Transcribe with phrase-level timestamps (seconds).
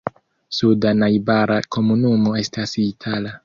[0.59, 3.39] Suda najbara komunumo estas Itala.